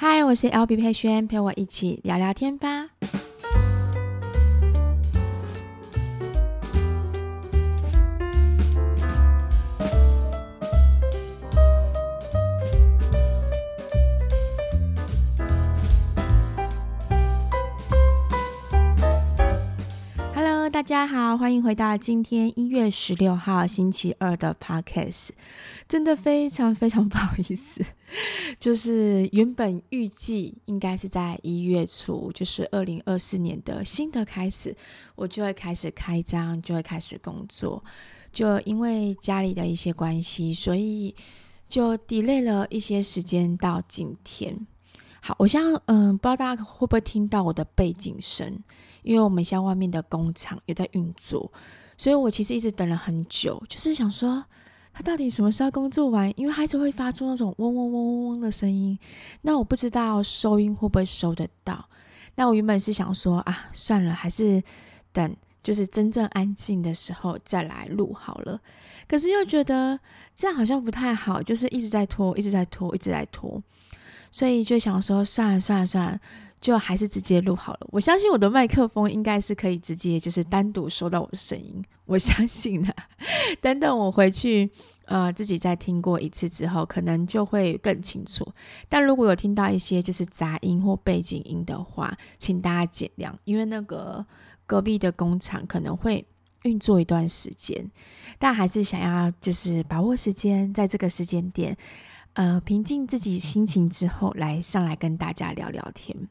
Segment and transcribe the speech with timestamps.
[0.00, 2.87] 嗨，我是 LB 佩轩，陪我一起聊聊天吧。
[20.88, 25.28] 家好，欢迎回到今天一月十六号星期二的 Podcast。
[25.86, 27.84] 真的非常非常不好意思，
[28.58, 34.74] 就是原本预计应该是在一月初，就是二零二四年的新的开始，
[35.14, 37.84] 我就会开始开张，就会开始工作。
[38.32, 41.14] 就因为家里的一些关系，所以
[41.68, 44.66] 就 delay 了一些时间到今天。
[45.20, 48.58] 好，我想嗯，不知道大家会不会听到我的背景声，
[49.02, 51.50] 因为我们现在外面的工厂也在运作，
[51.96, 54.44] 所以我其实一直等了很久，就是想说
[54.92, 58.98] 他到底什么时候工作完，因为孩子会发出那种嗡嗡嗡嗡嗡的声音，
[59.42, 61.88] 那我不知道收音会不会收得到。
[62.36, 64.62] 那我原本是想说啊，算了，还是
[65.12, 68.60] 等就是真正安静的时候再来录好了，
[69.08, 69.98] 可是又觉得
[70.36, 73.60] 这样好像不太好，就是一直在拖，一直在拖，一直在拖。
[74.30, 76.20] 所以就想说，算了算了算了，
[76.60, 77.86] 就还是直接录好了。
[77.90, 82.94] 我相信我的麦克风应该是可以直接就是单独收到我的声音，我相信的。
[83.60, 84.70] 等等我回去，
[85.06, 88.46] 呃，自己再听过一次之后，可能就会更清楚。
[88.88, 94.24] 但如果有听到一些就是杂音或背景音的话，请大家见谅，因为那个
[94.66, 96.26] 隔壁的工厂可能会
[96.64, 97.90] 运作一段时间，
[98.38, 101.76] 但还是想要就是把握时间，在这个时间点。
[102.38, 106.28] 呃，平静自己心情之后，来上来跟大家聊聊天。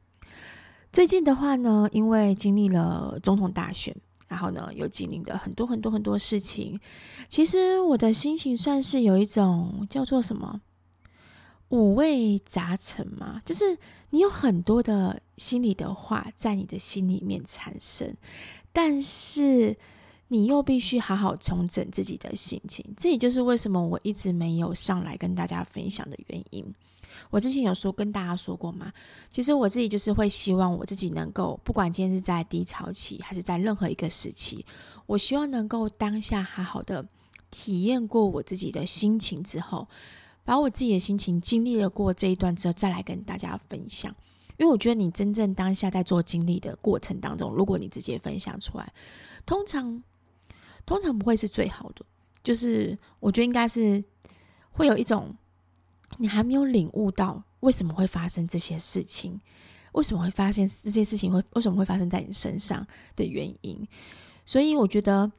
[0.90, 3.94] 最近的话呢，因为经历了总统大选，
[4.30, 6.80] 然后呢，又经历了很多很多很多事情。
[7.28, 10.62] 其实我的心情算是有一种叫做什么
[11.68, 13.78] 五味杂陈嘛，就是
[14.12, 18.16] 你有很多的心里的话在你的心里面产生，
[18.72, 19.76] 但是。
[20.30, 26.66] 你又必须好好重整自己的心情，这也就是为什么我一直没有上来跟大家分享的原因。
[27.30, 28.92] 我之前有说跟大家说过吗？
[29.32, 34.64] 其实我自己就是会希望我自己能够，不管今天是在低潮期还是在任何一个时期，
[35.06, 37.04] 我希望能够当下好好的
[37.50, 39.88] 体验过我自己的心情之后，
[40.44, 44.14] 把我自己的心情经历了过这一段之后，再来跟大家分享。
[44.58, 48.94] 因为我觉得你真正当下在做经历的过程当中，如果你直接分享出来，
[49.46, 50.04] 通常。
[50.88, 52.04] 通常不会是最好的，
[52.42, 54.04] 就是我觉得应该是
[54.72, 55.36] 会有一种
[56.18, 59.40] 你还没有领悟到为什么会发生这些事情，
[59.92, 63.88] 为什么会发现这些事情会为什么会发生在你身上的原因。
[64.46, 65.30] 所以我觉得，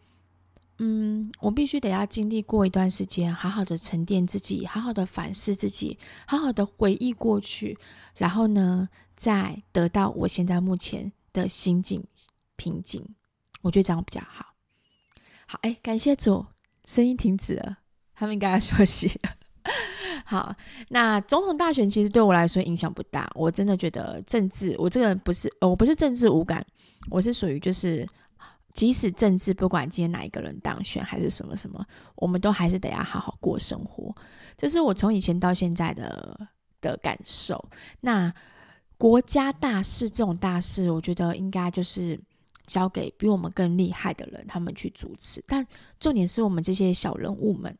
[0.76, 7.78] 嗯，我必须得要经历过一段时间，好好的沉淀自己，好好的反思自己，好好的回忆过去，
[8.16, 12.04] 然后呢，再得到我现在目前的心境
[12.56, 13.02] 平静。
[13.62, 14.47] 我觉得这样比较好。
[15.50, 16.44] 好，哎，感谢主，
[16.84, 17.78] 声音停止了，
[18.14, 19.30] 他们应该要休息了。
[20.26, 20.54] 好，
[20.90, 26.62] 那总统大选其实对我来说影响不大，我真的觉得政治，我这个人不是，我不是政治无感，
[27.08, 28.06] 我是属于就是，
[28.74, 31.82] 即使政治不管今天哪一个人当选还是什么什么，
[32.16, 34.14] 我们都还是得要好好过生活，
[34.54, 36.46] 这是我从以前到现在的
[36.82, 37.70] 的感受。
[38.02, 38.30] 那
[38.98, 42.20] 国家大事这种大事，我觉得应该就是。
[42.68, 45.42] 交给比我们更厉害的人，他们去主持。
[45.48, 45.66] 但
[45.98, 47.76] 重点是我们这些小人物们，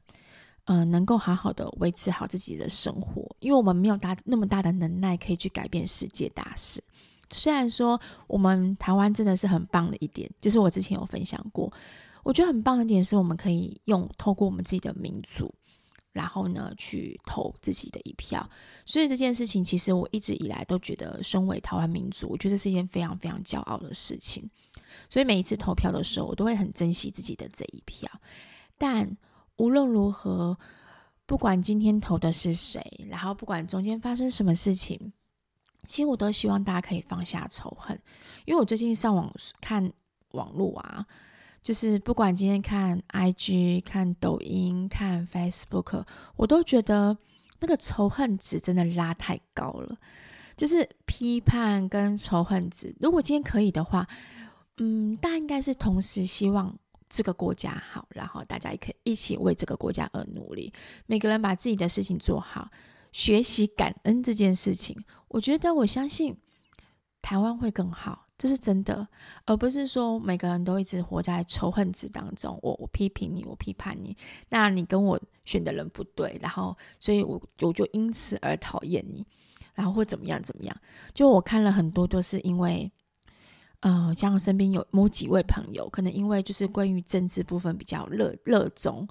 [0.65, 6.83] 嗯、能够好好的维持好自己的生活，因为我们没有大那么大的能耐可以去改变世界大事。
[7.31, 11.71] 虽然说我们台湾真的是很棒的一点，就是我之前有分享过，
[12.23, 15.55] 我觉得很棒的点是我们可以用透过我们自己的民主，
[16.13, 18.49] 然后呢去投自己的一票。
[18.87, 24.49] 所以这件事情，其实我一直以来都觉得，身为台湾民族，我觉得是一件非常非常骄傲的事情。
[25.11, 28.11] 所以每一次投票的时候，我都会很珍惜自己的这一票。
[28.77, 29.17] 但
[29.57, 30.59] 无论如何，
[31.27, 35.13] 不管今天投的是谁，然后不管中间发生什么事情，
[35.87, 38.01] 其实我都希望大家可以放下仇恨。
[38.45, 39.93] 因为我最近上网看
[40.33, 41.05] 网络啊，
[41.63, 46.05] 就是不管今天看 IG、看抖音、看 Facebook，
[46.37, 47.17] 我都觉得
[47.61, 49.97] 那个仇恨值真的拉太高了。
[50.57, 52.93] 就是批判跟仇恨值。
[52.99, 54.09] 如果今天可以的话，
[54.79, 56.77] 嗯，大家应该是同时希望
[57.09, 60.73] 这个国家好，然后大家也可以一起为这个国家而努力。
[61.07, 62.71] 每个人把自己的事情做好，
[63.13, 64.97] 学习感恩这件事情，
[65.29, 66.37] 我觉得我相信
[67.21, 68.27] 台湾会更好。
[68.39, 69.09] 这是真的，
[69.47, 72.57] 而不是说每个人都一直活在仇恨值当中。
[72.63, 74.17] 我我批评你，我批判你，
[74.49, 79.27] 那你跟我选的人不对，然后所以我我就因此而讨厌你，
[79.75, 80.81] 然后或怎么样怎么样？
[81.13, 82.89] 就我看了很多都是因为，
[83.81, 89.07] 呃，像身边有某几位朋友，可能因为就是关于政治部分比较热热衷，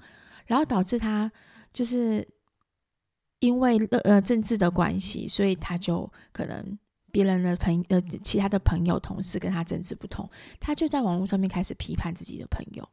[0.46, 1.32] 然后导致他
[1.74, 2.28] 就是
[3.40, 6.78] 因为呃政治的关系，所以他就可能。
[7.10, 10.30] 别人的朋呃，其他的朋友、同事跟他政治不同，
[10.60, 12.88] 他就在网络上面开始批判自己的朋友，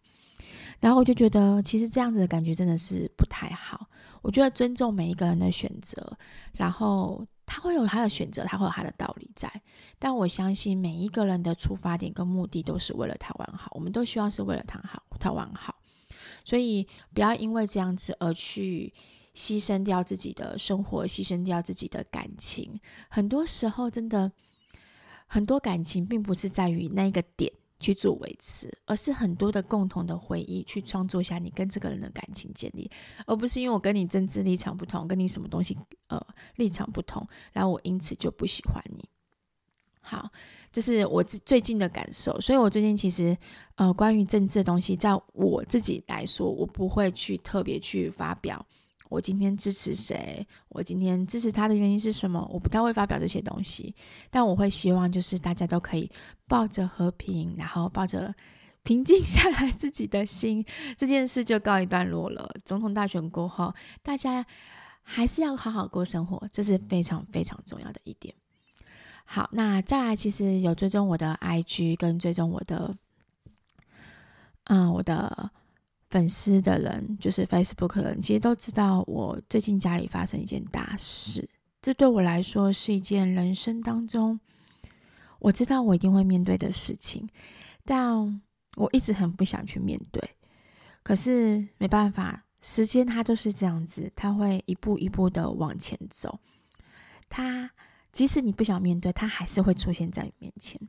[0.80, 3.86] 然后我就觉得，其实这样子的感觉真的是不太好。
[4.22, 6.16] 我觉得尊重每一个人的选择，
[6.52, 9.50] 然后他会有他的选择，他会有他的道理在。
[9.98, 15.74] 但我相信每一个人的出发点跟目的都是为了台湾好，我们都希望是为了台好，台湾好，
[16.44, 18.92] 所以不要因为这样子而去。
[19.36, 24.30] 牺牲掉自己的生活，牺牲掉自己的感情，很多时候真的
[25.26, 27.52] 很多感情并不是在于那个点
[27.84, 32.90] 去做维持，而是很多的共同的回忆去创作下你跟这个人的感情建立，
[33.26, 35.76] 而不是因为我跟你政治立场不同，跟你什么东西
[36.06, 36.26] 呃
[36.56, 39.06] 立场不同，然后我因此就不喜欢你。
[40.00, 40.30] 好，
[40.72, 43.36] 这是我最近的感受，所以我最近其实
[43.74, 48.64] 呃关于政治的东西，在我自己来说，我不会去特别去发表。
[49.14, 50.44] 我今天支持谁？
[50.68, 52.44] 我今天支持他的原因是什么？
[52.52, 53.94] 我不太会发表这些东西，
[54.28, 56.10] 但我会希望就是大家都可以
[56.48, 58.34] 抱着和平，然后抱着
[58.82, 60.66] 平静下来自己的心，
[60.98, 62.50] 这件事就告一段落了。
[62.64, 63.72] 总统大选过后，
[64.02, 64.44] 大家
[65.04, 68.34] 还是要好好过生活，这是非常非常重要的一点。
[69.24, 72.96] 好，那再来，其实有追踪我的 IG 跟追踪我的，
[74.64, 75.52] 嗯，我的。
[76.14, 81.50] 粉丝的人就是 Facebook 的人，其实都知道我最近家里发生一件大事。
[81.82, 84.38] 这对我来说是一件人生当中
[85.40, 87.28] 我知道我一定会面对的事情，
[87.84, 88.40] 但
[88.76, 90.22] 我一直很不想去面对。
[91.02, 96.38] 可是没办法，时间它就是这样子，它会一步一步的往前走。
[97.28, 97.68] 它
[98.12, 100.80] 即使你不想面对，它还是会出现在你面前。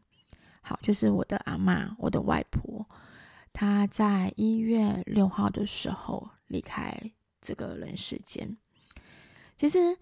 [0.61, 2.87] 好，就是我的阿嬷，我的外婆。
[3.57, 6.93] 他在一月六号的时候离开
[7.39, 8.57] 这个人世间。
[9.57, 9.97] 其实，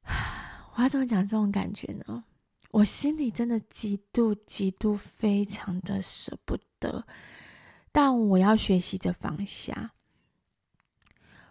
[0.74, 2.24] 我要怎么讲这种感觉呢？
[2.70, 7.04] 我心里真的极度、极度、非常的舍不得，
[7.92, 9.92] 但我要学习着放下。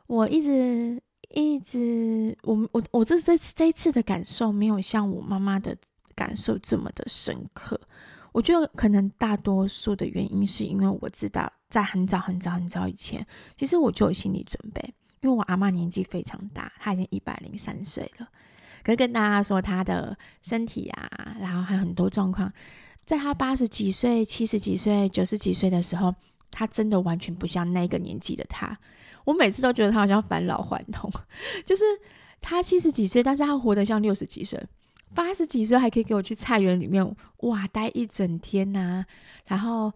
[0.07, 0.99] 我一直、
[1.29, 5.77] 一直，我、我、我这这这一次的感受没有像我妈妈的
[6.15, 7.79] 感受这么的深刻。
[8.33, 13.25] 我觉得可能大多数的原因是因为我知道，在很早很早很早以前，
[13.55, 18.27] 其实我就有心理准备，因为我阿妈年纪非常大，她已经一百零三岁了。
[18.83, 22.51] 可是跟大家说，她的身体啊，然后还有很多状况，
[23.05, 26.13] 在她八十几岁、七十几岁、九十几岁的时候，
[26.49, 28.77] 她真的完全不像那个年纪的她。
[29.25, 31.09] 我每次都觉得她好像返老还童，
[31.63, 31.83] 就是
[32.41, 34.61] 她七十几岁，但是她活得像六十几岁。
[35.13, 39.05] 八十几岁还可以给我去菜园里面哇待一整天呐、
[39.45, 39.91] 然后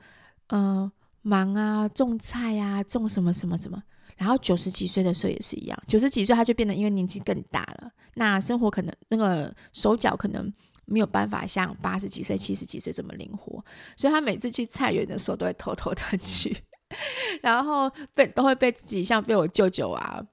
[0.47, 3.81] 嗯、呃、忙啊种菜啊种什么什么什么，
[4.15, 10.51] 然后九十几岁的时候也是一样，九十几岁他就变得因为年纪更大了，那生活可能那个手脚可能
[10.85, 13.63] 没有办法像八十几岁七十几岁这么灵活，
[13.95, 16.55] 所以他每次去菜园的时候都会偷偷的去，
[17.41, 20.23] 然后被都会被自己像被我舅舅啊。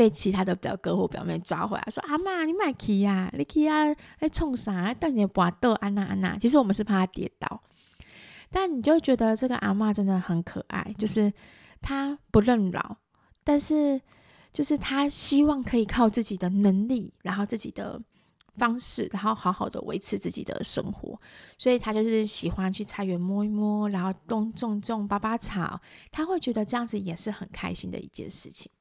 [0.00, 3.30] 被其他的表哥或表妹抓回来，说：“阿妈，你买去呀？
[3.36, 3.94] 你去呀？
[4.18, 4.94] 在冲啥？
[4.94, 7.62] 等你拔豆安娜安娜。”其实我们是怕他跌倒，
[8.50, 11.30] 但你就觉得这个阿妈真的很可爱，就是
[11.82, 12.96] 她不认老，
[13.44, 14.00] 但是
[14.50, 18.00] 就是她希望可以靠自己的能力，然后自己的
[18.54, 21.20] 方式，然后好好的维持自己的生活，
[21.58, 25.78] 所以她就是喜欢去菜园摸一摸，然后种种种拔拔草，
[26.10, 28.72] 她会觉得这样子也是很开心的一件事情。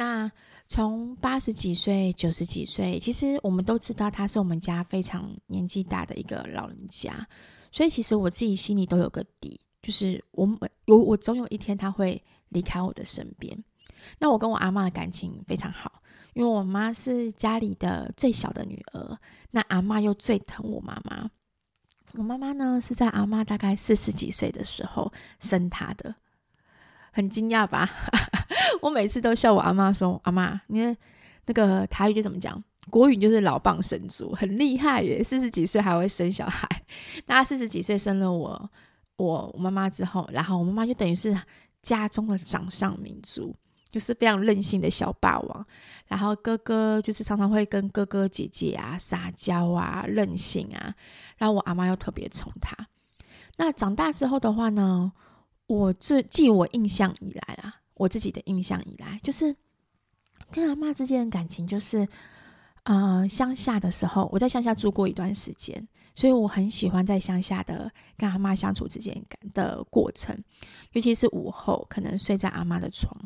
[0.00, 0.32] 那
[0.66, 7.28] 从八十几岁、九十几岁，其实我们都知道他是我们家非常年纪大的一个老人家，
[7.70, 13.62] 所以其实我自己心里都有个底，就是我们有我总有一天他会离开我的身边。
[14.18, 16.00] 那我跟我阿嬷的感情非常好，
[16.32, 19.18] 因为我妈是家里的最小的女儿，
[19.50, 21.30] 那阿嬷又最疼我妈妈。
[22.12, 26.14] 我妈妈呢是在阿嬷大概四十几岁的时候生她的。
[27.12, 27.88] 很惊讶吧？
[28.82, 30.96] 我每次都笑我阿妈说：“阿妈，你的
[31.46, 32.62] 那个台语就怎么讲？
[32.88, 36.68] 国语就是老蚌生珠，很厉害耶，四十几岁还会生小孩。
[37.26, 38.70] 那四十几岁生了我，
[39.16, 41.38] 我妈妈之后，然后我妈妈就等于是
[41.82, 43.54] 家中的掌上明珠，
[43.90, 45.66] 就是非常任性的小霸王。
[46.06, 50.92] 然后哥哥就是常常会跟哥哥姐姐啊撒娇啊任性啊，
[51.36, 52.74] 然后我阿妈又特别宠他。
[53.56, 55.12] 那长大之后的话呢，
[55.70, 59.54] 我自记我印象以来啊，我自己的印象以来，就是
[60.50, 62.08] 跟阿妈之间的感情，就是
[62.82, 69.24] 呃，乡下的时候，我在乡下住过一段时间，所以我很喜欢在乡下的跟阿妈相处之间
[69.54, 70.36] 的过程，
[70.90, 73.16] 尤其是午后，可能睡在阿妈的床，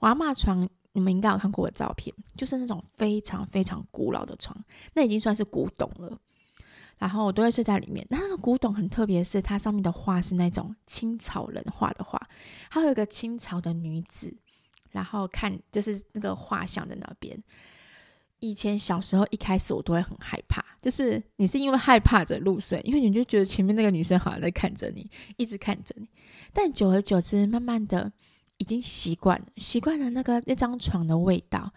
[0.00, 4.56] 我阿妈床，你们应该有看过我的照片，就是那种非常非常古老的床，
[4.94, 6.18] 那已经算是古董了。
[7.02, 8.06] 然后我都会睡在里面。
[8.08, 12.16] 那个古董很特别是，它上面的画是那种清朝人画的画，
[12.70, 14.32] 还有一个清朝的女子，
[14.92, 17.36] 然后看就是那个画像的那边。
[18.38, 26.08] 以前小时候一开始我都会很害怕，就是你是因为害怕着入睡，因为你就觉得前面那个女生好像在看着你，一直看着你。
[26.52, 28.12] 但久而久之，慢慢的
[28.58, 31.72] 已经习惯了，习惯了那个那张床的味道。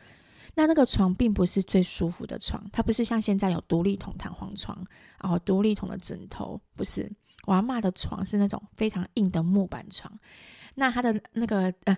[0.58, 4.76] 那那个床并不是最舒服的床，它不是像现在有独立桶弹簧床，
[5.22, 7.12] 然后独立桶的枕头，不是。
[7.46, 10.12] 我阿嬷的床是那种非常硬的木板床，
[10.74, 11.96] 那它的那个呃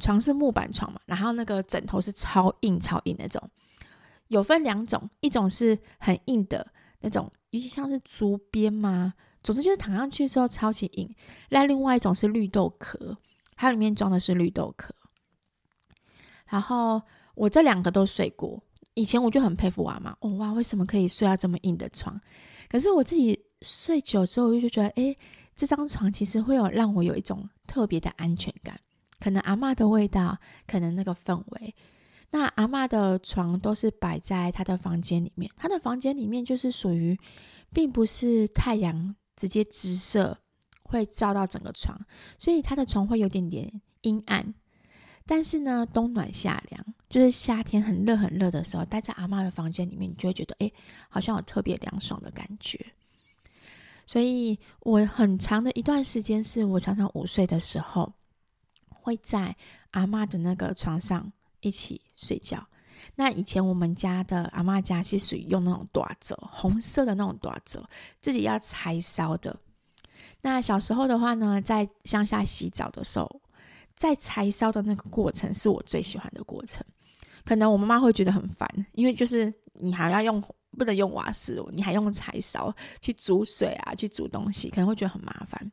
[0.00, 3.42] 床是木板床嘛，然后那个枕头是超硬超硬那种，
[4.28, 6.66] 有分两种，一种是很硬的
[7.00, 9.12] 那种，尤其像是竹编嘛，
[9.42, 11.14] 总之就是躺上去之后超级硬。
[11.50, 13.18] 那另外一种是绿豆壳，
[13.56, 14.94] 它里面装的是绿豆壳，
[16.46, 17.02] 然后。
[17.38, 18.60] 我这两个都睡过，
[18.94, 22.20] 以前我就很佩服我阿妈，哦哇，为什么可以睡到这么硬的床？
[22.68, 25.16] 可是我自己睡久之后，我就觉得，诶，
[25.54, 28.78] 这张床其实会有让我有一种特别的安全感，
[29.20, 31.74] 可能阿妈的味道，可能那个氛围。
[32.30, 37.18] 那阿妈的床都是摆在她的房间里面，她的房间里面就是属于，
[37.72, 40.36] 并不是太阳直接直射
[40.82, 41.98] 会照到整个床，
[42.36, 44.52] 所以她的床会有点点阴暗。
[45.24, 50.70] 但是呢，冬暖夏凉，就是夏天很热很热的时候，待在阿嬷的房间里面，你就会觉得，哎，
[51.08, 52.92] 好像有特别凉爽的感觉。
[54.06, 58.12] 所以我很长的一段时间，是我常常午睡的时候，
[58.88, 59.56] 会在
[59.92, 62.66] 阿嬷的那个床上一起睡觉。
[63.14, 67.82] 那以前我们家的阿嬷家是属于用那种短轴，红色的那种短轴，
[68.20, 69.58] 自己要柴烧的。
[70.42, 73.40] 那小时候的话呢，在乡下洗澡的时候。
[73.96, 76.86] 在柴烧的那个过程是我最喜欢的过程，
[77.48, 80.38] 可能我妈妈会觉得很烦，因为就是你还要用，
[80.76, 85.72] 不能用瓦斯，你还用柴烧去煮水啊，去煮东西，可能会觉得很麻烦。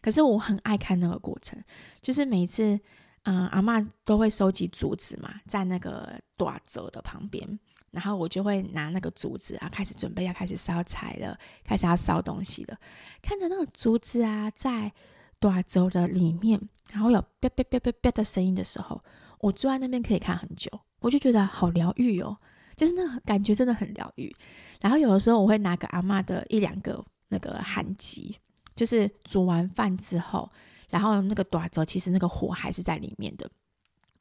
[0.00, 1.62] 可是我很爱看那个过程，
[2.00, 2.80] 就是每次，
[3.24, 7.46] 嗯，阿嬷都会收集竹子嘛，在那个大轴的旁边，
[7.90, 12.78] 然后我就会拿那个竹子啊，开始准备要开始烧柴了，开始要烧东西了，
[13.20, 14.90] 看着那个竹子啊，在
[15.38, 16.58] 短轴的里面。
[16.90, 19.04] 然后有哔哔哔哔哔的声音的时候，
[19.40, 20.70] 我坐在那边可以看很久，
[21.02, 22.34] 我就觉得好疗愈哦，
[22.74, 24.34] 就是那感觉真的很疗愈。
[24.80, 28.38] 然后有的时候我会拿个阿嬷的一两个那个寒鸡，
[28.74, 30.50] 就是煮完饭之后，
[30.88, 33.50] 然后那个大轴其实那个火还是在里面的，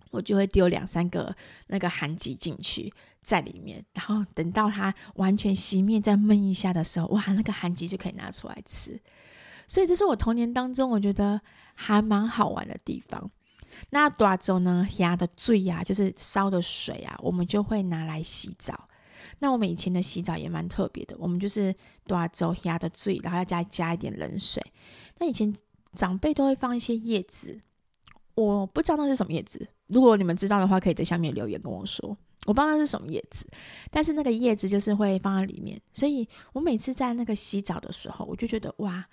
[0.09, 1.35] 我就会丢两三个
[1.67, 9.00] 那个寒鸡进去在里面，然后等到它完全熄灭再焖一下的时候，哇，那个寒鸡就可以拿出来吃。
[9.67, 11.39] 所以这是我童年当中我觉得
[11.75, 13.31] 还蛮好玩的地方。
[13.89, 18.87] 那大轴呢，压的水呀，就是烧的水啊，我们就会拿来洗澡。
[19.39, 21.73] 那我们以前的洗澡也蛮特别的，我们就是
[22.05, 24.61] 大轴压的水，然后要加加一点冷水。
[25.17, 25.53] 那以前
[25.95, 27.59] 长辈都会放一些叶子，
[28.35, 29.67] 我不知道那是什么叶子。
[29.87, 32.15] 如果你们知道的话，可以在下面留言跟我说。
[32.45, 33.47] 我不知道那是什么叶子，
[33.89, 35.79] 但是那个叶子就是会放在里面。
[35.93, 39.05] 所以我每次在那个洗澡的时候，我就觉得哇。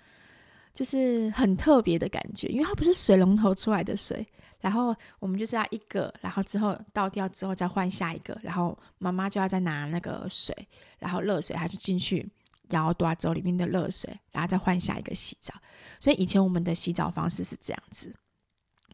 [0.71, 4.25] 就是很特别的感觉，因为它不是水龙头出来的水，
[4.59, 10.55] 然后我们就是要一个，然后之后倒掉之后再换下一个，然后妈妈就要再拿那个水，
[10.97, 12.29] 然后热水，她就进去
[12.69, 15.53] 舀大轴里面的热水，然后再换下一个洗澡。
[15.99, 18.13] 所以以前我们的洗澡方式是这样子，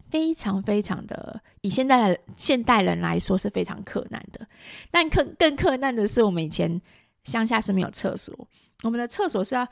[0.10, 4.48] 非常非常的以现代的现代人来说是非常克难的，
[4.92, 6.82] 但更更克难的是我们以前
[7.24, 8.48] 乡下是没有厕所，
[8.84, 9.68] 我们的厕所是要。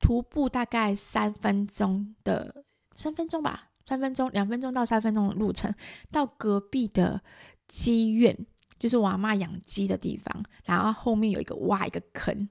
[0.00, 2.62] 徒步大概三分钟的
[2.94, 5.72] 三分钟吧，三分钟两分钟到三分钟的路程，
[6.10, 7.22] 到隔壁的
[7.68, 8.36] 鸡院，
[8.78, 12.48] 就是我阿嬷养鸡的地方，然后后面有一个挖一个坑，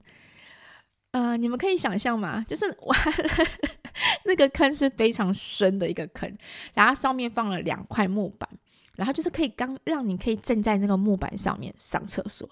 [1.10, 2.44] 呃，你们可以想象吗？
[2.48, 2.96] 就是挖
[4.24, 6.36] 那个坑是非常深的一个坑，
[6.72, 8.48] 然后上面放了两块木板，
[8.96, 12.48] 然后就是可以刚让你可以站在那个木板上面上厕所。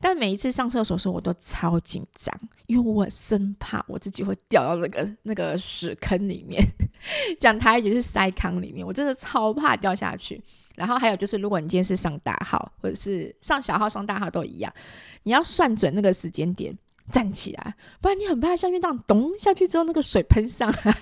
[0.00, 2.34] 但每一次上厕所的时候，我都超紧张，
[2.66, 6.60] 因为我生怕我自己会掉到那个那个屎坑里面，
[7.38, 10.42] 讲台语就是塞坑里面，我真的超怕掉下去。
[10.74, 14.72] 然后还有就是，如果你今天是上大号，或者是上小号、上大号都一样，
[15.22, 16.76] 你要算准那个时间点
[17.12, 21.00] 站起来，不然你很怕像运动咚下去之后那个水喷上来，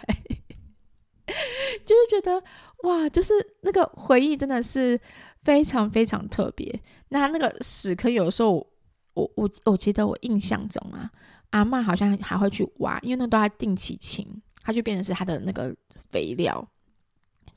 [1.86, 2.44] 就是觉得
[2.82, 5.00] 哇，就是那个回忆真的是
[5.42, 6.80] 非常非常特别。
[7.08, 8.66] 那那个屎坑有的时候。
[9.14, 11.10] 我我我记得我印象中啊，
[11.50, 14.26] 阿嬷好像还会去挖，因为那都要定期清，
[14.62, 15.76] 它就变成是它的那个
[16.10, 16.66] 肥料，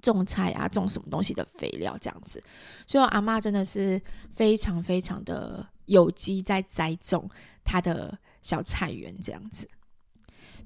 [0.01, 2.43] 种菜啊，种什么东西的肥料这样子。
[2.85, 7.29] 所以阿嬷真的是非常非常的有机，在栽种
[7.63, 9.65] 它的小菜园这样子。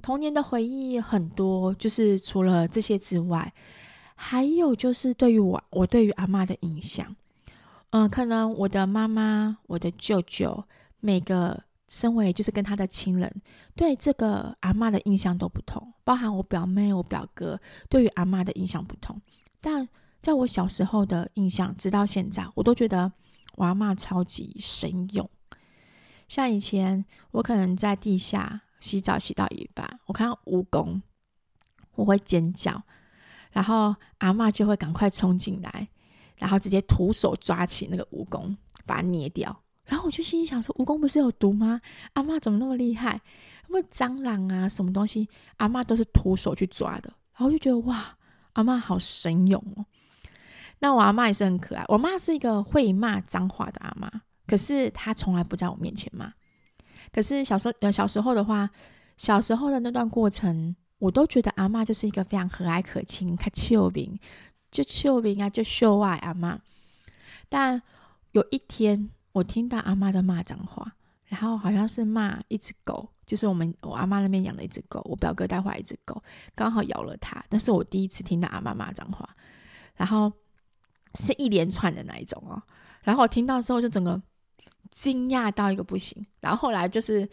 [0.01, 3.53] 童年的回忆很多，就是除了这些之外，
[4.21, 7.15] 还有就是对于我我对于阿嬷的印象，
[7.91, 10.65] 嗯、可能我的妈妈，我的舅舅。
[10.99, 13.41] 每个身为就是跟他的亲人，
[13.77, 17.57] 对这个阿嬷的印象都不同，包含我表妹、我表哥，
[17.87, 19.21] 对于阿嬷的印象不同。
[19.61, 19.87] 但
[20.21, 23.09] 在我小时候的印象，直到现在，我都觉得
[23.55, 25.29] 我阿嬷超级神勇。
[26.27, 31.01] 像以前我可能在地下洗澡，洗到一半，我看到蜈蚣，
[31.95, 32.83] 我会尖叫，
[33.51, 35.87] 然后阿嬷就会赶快冲进来，
[36.37, 39.63] 然后直接徒手抓起那个蜈蚣，把它捏掉。
[39.85, 41.81] 然后我就心里想说，蜈蚣不是有毒吗？
[42.13, 43.19] 阿嬷怎么那么厉害？
[43.67, 45.27] 因为蟑螂啊，什么东西，
[45.57, 47.11] 阿嬷都是徒手去抓的。
[47.35, 48.15] 然后就觉得哇，
[48.53, 49.85] 阿嬷好神勇哦。
[50.79, 51.83] 那我阿嬷也是很可爱。
[51.87, 54.09] 我妈是一个会骂脏话的阿嬷，
[54.45, 56.33] 可是她从来不在我面前骂。
[57.11, 58.69] 可是小时候，呃，小时候的话，
[59.17, 64.21] 小时候的那段过程，我都觉得阿嬷就是一个非常和蔼可亲、她俏皮，
[64.69, 66.59] 就俏皮啊，就秀爱阿嬷。
[67.49, 67.81] 但
[68.33, 69.09] 有一天。
[69.31, 70.91] 我听到阿妈在骂脏话，
[71.27, 76.21] 然后好像是骂一只狗，就是我们我阿妈那边养的一只狗，我表哥带回来一只狗，
[76.55, 77.41] 刚好咬了它。
[77.47, 79.29] 但是我第一次听到阿妈骂脏话，
[79.95, 80.33] 然后
[81.13, 82.61] 是一连串的那一种哦。
[83.03, 84.19] 然后我听到之后就整个
[84.89, 87.29] 惊讶到一个不行，然后后来就是。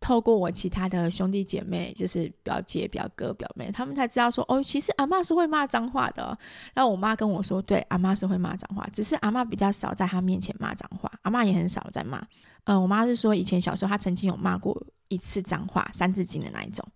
[0.00, 6.36] 透过我其他的兄弟姐妹，就是表姐、表哥、表妹，他们才知道说，哦，其实阿嬷是会骂脏话的。
[6.72, 12.18] 然后我妈跟我说，对，阿嬷是会骂脏话，只是阿嬷比较少在她面前骂脏话，阿嬷也很少在骂。
[12.64, 16.86] 嗯、呃，我妈是说，以前小时候她曾经有骂过一次脏话，三字经的那一种。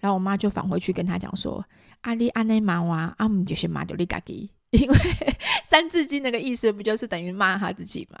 [0.00, 1.64] 然后我妈就返回去跟她讲说，
[2.00, 4.96] 阿里阿内骂哇，阿姆就是骂掉你自己，因为
[5.64, 8.18] 三字经那个意思不就是等于骂她自己吗？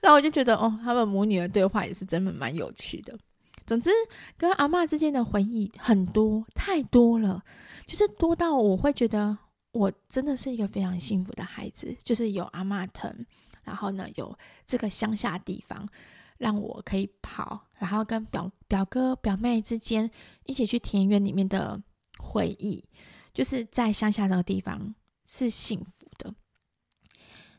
[0.00, 3.16] 然后我就觉得，哦，他们母女的对话也是真的蛮有趣的。
[3.64, 3.90] 总之，
[4.36, 7.42] 跟阿嬷之间的回忆很多，太多了，
[7.86, 9.38] 就是多到我会觉得
[9.70, 13.24] 我真的是一个非常幸福的孩子，就是有阿嬷疼，
[13.62, 15.88] 然后呢，有这个乡下地方
[16.38, 20.10] 让我可以跑，然后跟表表哥表妹之间
[20.44, 21.80] 一起去田园里面的
[22.18, 22.84] 回忆，
[23.32, 24.94] 就是在乡下这个地方
[25.24, 26.34] 是幸福的。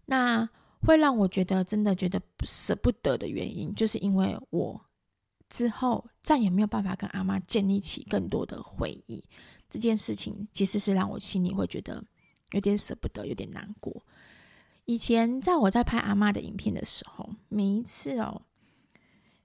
[0.06, 0.50] 那
[0.82, 4.82] 会让我觉得真的觉得舍不得的原因，就是因为我。
[5.54, 9.24] 之后再也没有办法跟阿妈建立起更多的回忆，
[9.70, 12.04] 这件事情其实是让我心里会觉得
[12.54, 14.04] 有点舍不得，有点难过。
[14.86, 18.42] 以前在我在拍阿嬷的影片的时候，每一次哦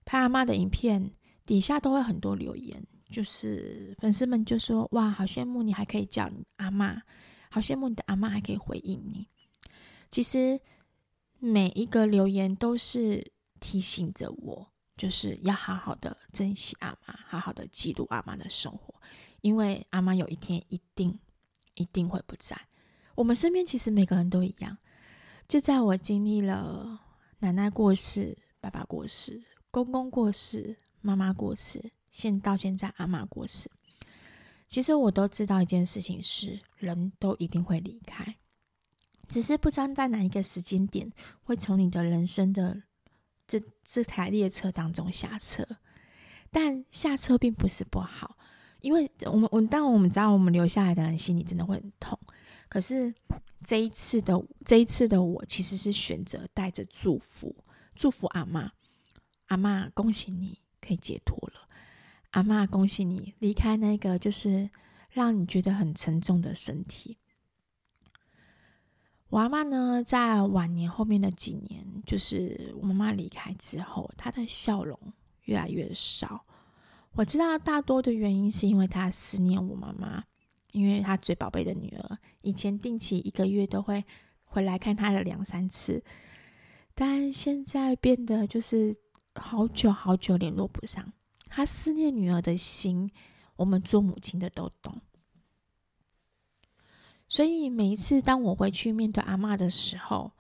[0.07, 1.11] 拍阿嬷的影片
[1.45, 7.03] 底下都会很多留言，就是粉丝们就说：“哇，好羡慕你还可以叫你阿嬷，
[7.51, 9.29] 好羡慕你的阿嬷还可以回应你。”
[10.11, 10.59] 其实
[11.39, 14.73] 每一个留言都是提醒着我。
[14.99, 18.93] 就是要好好的珍惜阿妈，好好的记录阿妈的生活，
[19.41, 21.17] 因为阿妈有一天一定
[21.75, 22.61] 一定会不在。
[23.15, 24.77] 我们身边其实每个人都一样，
[25.47, 27.01] 就在我经历了
[27.39, 33.71] 奶奶过世、爸爸过世、公公过世、妈妈过世，现到现在阿妈过世，
[34.69, 38.37] 其实我都知道一件事情是，人都一定会离开，
[39.29, 41.13] 只是不知道在哪一个时间点
[41.45, 42.83] 会从你的人生的。
[43.49, 45.67] 这这台列车当中下车，
[46.51, 48.37] 但下车并不是不好，
[48.83, 52.17] 因为我们我当然我们知道，我们留下来的人心里真的会很痛。
[52.69, 53.15] 可是
[53.65, 57.57] 这一次的这一次的我，其实是选择带着祝福，
[57.97, 58.69] 祝福阿嬷，
[59.47, 61.67] 阿嬷恭喜你可以解脱了，
[62.33, 64.69] 阿嬷恭喜你离开那个就是
[65.09, 67.17] 让你觉得很沉重的身体。
[69.31, 74.99] 我阿嬷呢，在晚年后面的几年，就是我妈妈离开之后，她的笑容
[75.45, 76.45] 越来越少。
[77.13, 80.25] 我知道大多的原因是因为她思念我妈妈，
[80.73, 84.05] 因为她最宝贝的女儿，以前定期一个月都会
[84.45, 86.03] 回来看她的两三次，
[86.95, 88.97] 但现在变得就是
[89.35, 91.13] 好久好久联络不上。
[91.51, 93.11] 他思念女儿的心，
[93.57, 95.01] 我们做母亲的都懂。
[97.29, 100.33] 所以每一次当我回去面对阿妈的时候，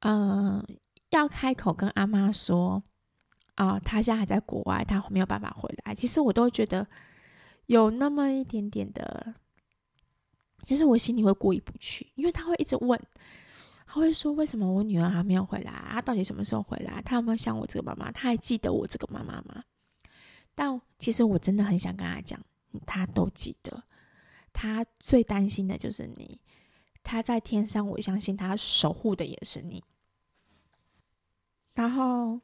[0.00, 0.66] 嗯、呃，
[1.10, 2.82] 要开口跟阿妈说，
[3.54, 5.94] 啊、呃，他现在还在国外，他没有办法回来。
[5.94, 6.86] 其实我都觉得
[7.66, 9.34] 有那么一点点的。
[10.64, 13.00] 其实我心里会过意不去，因为他会一直问，
[13.86, 15.72] 他会说：“为什么我女儿还没有回来？
[15.90, 17.02] 他到底什么时候回来？
[17.02, 18.12] 他有没有想我这个妈妈？
[18.12, 19.64] 他还记得我这个妈妈吗？”
[20.54, 22.40] 但其实我真的很想跟他讲，
[22.86, 23.82] 他都记得。
[24.52, 26.40] 他最担心的就是你，
[27.02, 29.82] 他在天上，我相信他守护的也是你。
[31.74, 32.40] 然后，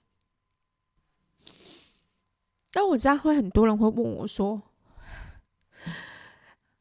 [2.73, 4.63] 但我知道会很多人会问我说。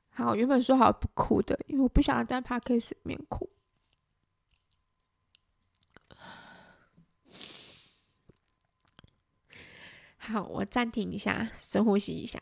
[0.09, 3.47] 好，原本说好不哭的，因为我不想要在 podcast 里面哭。
[10.17, 12.39] 好，我暂停一下，深呼吸一下。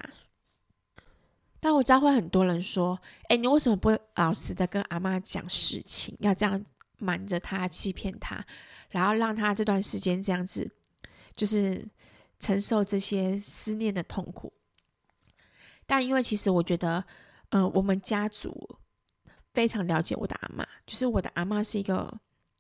[1.66, 6.16] 但我知道会很多人说：“哎，你为什么不老实的跟阿妈讲事情？
[6.20, 6.64] 要这样
[7.00, 8.46] 瞒着她，欺骗她，
[8.90, 10.70] 然后让他这段时间这样子，
[11.36, 11.84] 就是
[12.40, 14.54] 承受这些思念的痛苦？”
[15.88, 17.04] 但因为其实我觉得。
[17.50, 18.78] 嗯、呃，我们家族
[19.54, 22.12] 非常了解我的阿妈，就是我的阿妈是一个，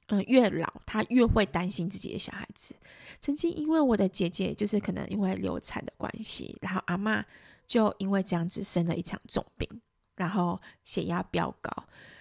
[0.08, 2.76] 嗯、呃，越老她越会担心自己的小孩子。
[3.20, 7.26] 曾经因为我的姐姐就是可能因为流产的关系，然后阿妈
[7.66, 9.70] 就因为这样子生了一场重病，
[10.16, 11.72] 然后血压飙高，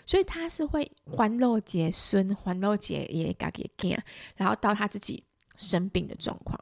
[0.06, 4.02] 所以他是会环肉结孙，环肉结也嘎给干，
[4.36, 5.22] 然后到他自己
[5.56, 6.58] 生病的状况。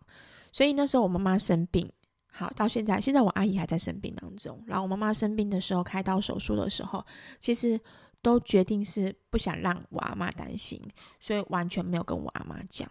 [0.53, 1.91] 所以那时候我妈妈生病。
[2.35, 4.59] 好，到现在，现在我阿姨还在生病当中。
[4.67, 7.05] 然后我妈妈生病的时候，开刀手术的时候，
[7.39, 7.79] 其实
[8.23, 10.81] 都决定是不想让我阿妈担心，
[11.21, 12.91] 所以完全没有跟我阿妈讲。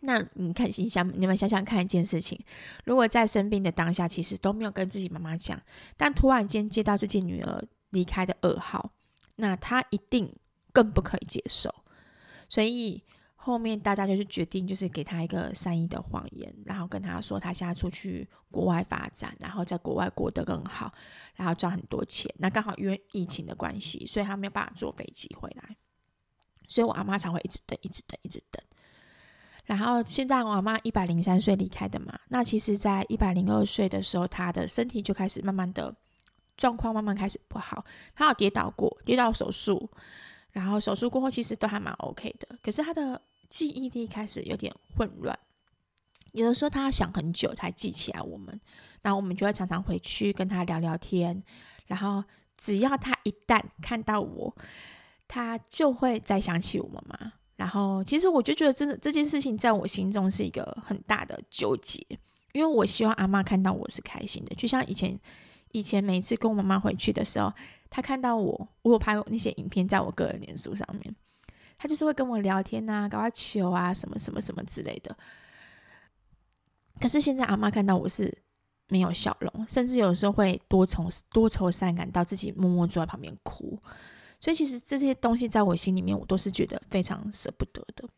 [0.00, 2.38] 那你看，你想，你们想想看一件事情：
[2.84, 5.60] 如果在生病的当下，其实都没有跟自己妈妈讲，
[5.96, 8.92] 但突然间接到自己女儿离开的噩耗，
[9.36, 10.34] 那她一定
[10.72, 11.74] 更不可以接受。
[12.48, 13.02] 所以。
[13.42, 20.92] 后面大家就是决定，就是给他一个善意的谎言，然后跟他说他现在出去国外发展，然后在国外过得更好，
[21.36, 22.30] 然后赚很多钱。
[22.36, 25.74] 那刚好因为疫情的关系，所以他没有办法坐飞机回来，
[26.68, 28.62] 所以我阿妈才会一直等，一直等，一直等。
[29.70, 35.94] 然后现在我阿妈一百零三岁离开的嘛，那其实在一百零二岁的时候，她的身体就开始慢慢的
[36.56, 39.88] 状况慢慢开始不好，她有跌倒过，跌倒手术，
[40.50, 43.22] 然后手术过后其实都还蛮 OK 的，可是她的。
[43.50, 45.36] 记忆力开始有点混乱，
[46.30, 48.60] 有的时候她要想很久才记起来我们，
[49.02, 51.42] 然后我们就会常常回去跟她聊聊天，
[51.86, 52.22] 然后
[52.56, 54.54] 只要她一旦看到我，
[55.26, 57.32] 她就会再想起我们嘛。
[57.60, 62.00] 然后其实我就觉得真的这件事情在我心中是一个很大的纠结，
[62.52, 65.20] 因为我希望阿妈看到我是开心的，就像以前
[65.72, 67.52] 以前每次跟我妈妈回去的时候，
[67.90, 71.14] 她看到我，我有拍那些影片在我个人脸书上面。
[71.76, 75.14] 她就是会跟我聊天呐、啊，搞他球啊，什么什么什么之类的。
[76.98, 78.34] 可是现在阿妈看到我是
[78.88, 83.78] 没有笑容，甚至有时候会多愁多愁善感到自己默默坐在旁边哭。
[84.40, 88.08] 所以其实这些东西在我心里面，我都是觉得非常舍不得的。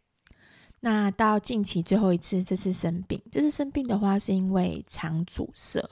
[0.80, 5.85] 那到近期最后一次，这次生病，这次生病的话是因为肠阻塞，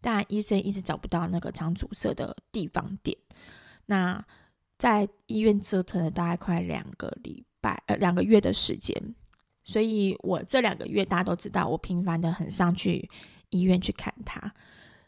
[0.00, 3.16] 但医生一直找不到那个肠阻塞的地方点。
[3.86, 4.24] 那
[4.78, 9.14] 在医院折腾了大概快两个礼拜，呃，两个月的时间，
[9.62, 13.10] 所以我这两个月大家都知道，我频繁的很上去
[13.50, 14.52] 医院去看他。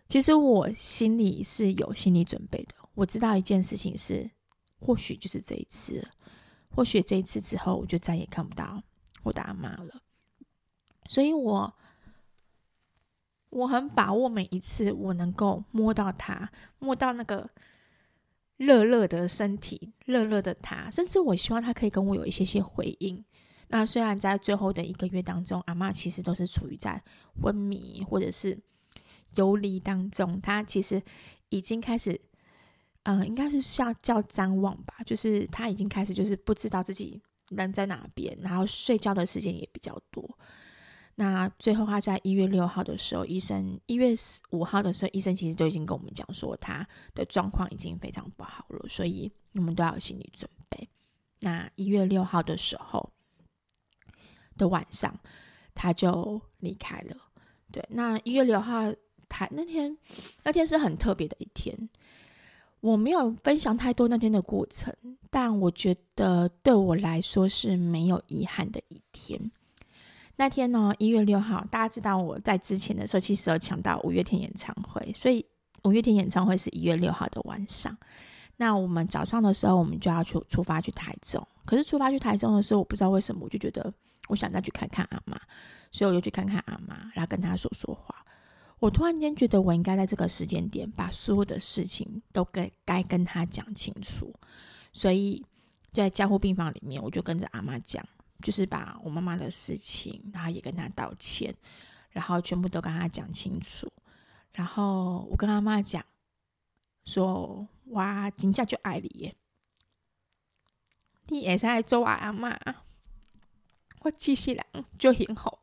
[0.08, 4.30] 其实我心里是有心理准备的，我知道一件事情是，
[4.82, 6.06] 或许就是这一次，
[6.74, 8.82] 或许这一次之后，我就再也看不到
[9.22, 10.02] 我的阿妈了。
[11.08, 11.74] 所以我
[13.50, 17.50] 我很把握每一次我能够摸到他，摸到那个。
[18.58, 23.24] 热热的身体，热热的他，甚至我希望他可以跟我有一些些回应。
[23.68, 27.02] 那虽然在最后的一个月当中，阿嬷其实都是处于在
[27.40, 28.56] 昏迷或者是
[29.34, 31.02] 游离当中，他其实
[31.48, 32.20] 已经开始，
[33.04, 40.38] 呃，应该是像叫譫妄吧，就是他已经开始就是不知道自己人在哪边，然后睡觉的时间也比较多。
[41.16, 44.14] 那最后他在一月六号的时候，医生一月
[44.50, 50.88] 五号的时候，医生其实都已经跟我们讲说他的状况已经非常不好了，所以我们都要有心理准备。
[51.40, 53.12] 那一月六号的时候
[54.56, 55.18] 的晚上，
[55.74, 57.16] 他就离开了。
[57.70, 58.92] 对，那一月六号
[59.28, 59.98] 他那天
[60.44, 61.90] 那天是很特别的一天。
[62.82, 64.92] 我没有分享太多那天的过程，
[65.30, 69.40] 但我觉得对我来说是没有遗憾的一天。
[70.34, 75.46] 那天呢，一月六号，大家知道我在之前的时候其实有抢到五月天演唱会，所以
[75.84, 77.96] 五月天演唱会是一月六号的晚上。
[78.56, 81.46] 那我们早上的时候，我们就要去出发去台中。
[81.64, 83.94] 可是出发去台中的时候，我不知道为什么，我就觉得
[84.26, 85.40] 我想再去看看阿妈，
[85.92, 88.21] 所以我就去看看阿妈，然后跟她说说话。
[88.82, 94.34] 我突然间觉得，我应该在这个时间点把所有的事情都跟该跟他讲清楚。
[94.92, 95.38] 所以
[95.92, 98.04] 就在加护病房里面，我就跟着阿妈讲，
[98.42, 101.54] 就是把我妈妈的事情，然后也跟她道歉，
[102.10, 103.88] 然后全部都跟她讲清楚。
[104.52, 106.04] 然后我跟阿妈讲
[107.04, 107.68] 说。
[107.86, 109.36] 哇，真正就爱你耶！
[111.26, 112.58] 你会使做我阿妈，
[114.00, 114.64] 我其实人
[114.98, 115.58] 就很好。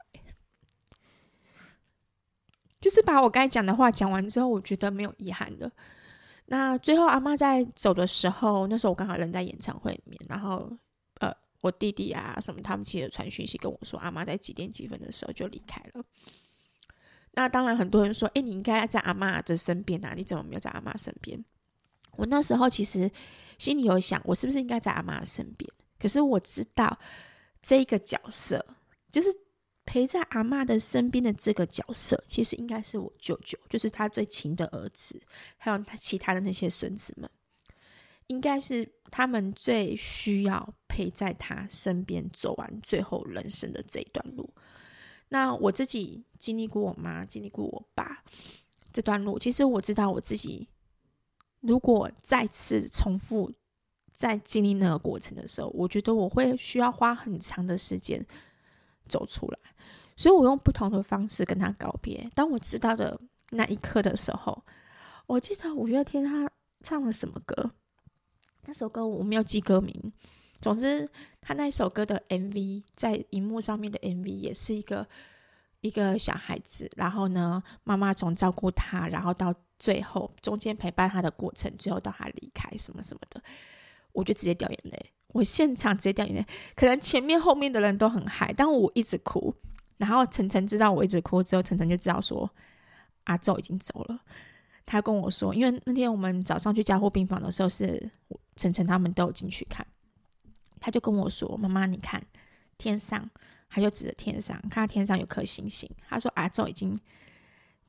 [2.81, 5.71] 就是把我该讲的话讲完之后，我觉得没有遗憾的。
[6.45, 10.71] 那最后阿妈在走的时候，那时候我刚好人在演唱会里面，然后
[11.19, 16.03] 呃，我弟弟啊什么他们其实传讯息跟我说，阿妈在几点几分的时候就离开了。
[17.33, 21.43] 那当然很多人说，哎，你应该在阿妈的身边啊，你怎么没有在阿妈身边？
[22.13, 23.09] 我那时候其实
[23.57, 25.69] 心里有想，我是不是应该在阿妈的身边？
[25.99, 26.97] 可是我知道
[27.61, 28.65] 这个角色，
[29.11, 29.29] 就是
[29.89, 35.19] 陪在阿妈的身边的这个角色，其实应该是我舅舅，就是他最亲的儿子，
[35.57, 37.27] 还有他其他的那些孙子们，
[38.27, 44.53] 应该是他们最需要陪在他身边走完最后人生的这一段路。
[45.29, 48.23] 那我自己经历过我妈，经历过我爸
[48.93, 50.67] 这段路，其实我知道我自己。
[51.61, 53.51] 如果再次重复
[54.11, 58.23] 在经历那个过程的时候，我觉得我会需要花很长的时间
[59.09, 59.59] 走出来，
[60.15, 62.29] 所以我用不同的方式跟他告别。
[62.33, 63.19] 当我知道的
[63.49, 64.63] 那一刻的时候，
[65.25, 66.49] 我记得五月天他
[66.81, 67.71] 唱了什么歌，
[68.65, 70.13] 那首歌我没有记歌名。
[70.61, 71.09] 总之，
[71.41, 75.05] 他那首歌的 MV 在荧幕上面的 MV 也是一个
[75.81, 79.53] 一个小孩子，然后呢，妈妈从照顾他，然后到。
[79.81, 83.41] 最后，中间陪伴他的过程，最后到他离开什么什么的，
[84.11, 85.13] 我就直接掉眼泪。
[85.33, 89.53] 我现场直接掉眼泪，可能前面后面的人都很嗨，但我一直哭。
[89.97, 92.49] 然后晨晨知道我一直哭之后，晨晨就知道说
[93.25, 94.19] 阿昼已经走了。
[94.85, 98.09] 他跟我说，因为那天我们早上去加护病房的时候，是
[98.55, 99.85] 晨晨他们都有进去看，
[100.79, 102.21] 他就跟我说：“妈妈，你看
[102.77, 103.29] 天上，
[103.69, 105.89] 他就指着天上，看到天上有颗星星。
[106.07, 106.99] 他说阿昼已经。”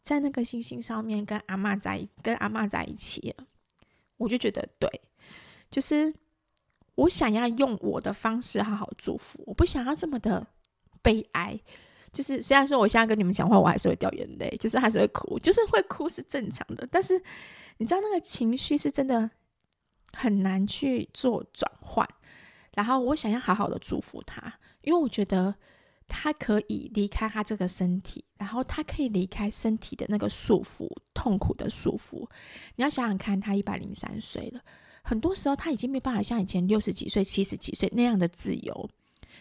[0.02, 3.44] 在那个星星上面跟阿嬷在跟阿嬷在一起了，
[4.16, 4.88] 我就觉得对，
[5.70, 6.12] 就是
[7.00, 10.46] 我想要用我的方式好好祝福，我不想要这么的
[11.02, 11.58] 悲哀。
[12.12, 16.86] 就是虽然说我现在跟你们讲话，我还是会掉眼泪，就是还是会哭，就是会哭是正常的。
[16.90, 17.20] 但是
[17.78, 19.30] 你知道那个情绪是真的
[20.12, 22.06] 很难去做转换。
[22.74, 25.54] 然后我想要好好的祝福他，因为我觉得。
[26.12, 32.28] 他可以离开他这个身体，然后他可以离开身体的那个束缚、痛苦的束缚。
[32.74, 34.60] 你要想想看，他一百零三岁了，
[35.10, 38.88] 很多时候他已经没办法像以前六十几岁、七十几岁那样的自由，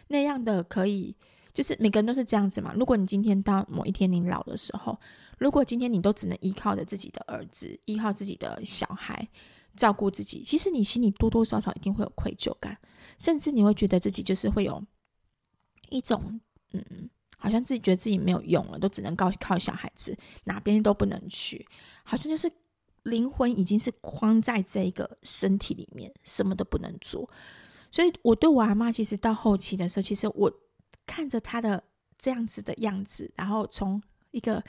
[0.07, 1.15] 那样的可以，
[1.53, 2.73] 就是每个人都是这样子嘛。
[2.73, 4.99] 如果你今天到某一天你老的时候，
[5.37, 9.27] 如果今天你都只能依靠着自己的儿子、依靠自己的小孩
[9.75, 12.75] 照顾自己，其实你心里多多少少一定会有愧疚感，
[13.19, 14.83] 甚至你会觉得自己就是会有
[15.91, 16.41] 一种。
[16.71, 21.63] 嗯，好像自己觉得自己没有用了，都只能靠靠小孩子，哪边都不能去，
[22.03, 22.51] 好像就是
[23.03, 27.29] 灵魂已经是框在这个身体里面，什么都不能做。
[27.91, 30.51] 所以，我对我阿妈，其实到后期的时候，其实我
[31.05, 31.83] 看着她的
[32.17, 34.63] 这样子的样子，然后从一个